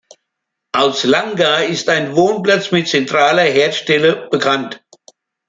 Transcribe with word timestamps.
Aus 0.71 1.03
Langå 1.03 1.57
ist 1.69 1.87
ein 1.87 2.15
Wohnplatz 2.15 2.71
mit 2.71 2.87
zentraler 2.87 3.43
Herdstelle 3.43 4.29
bekannt. 4.31 4.83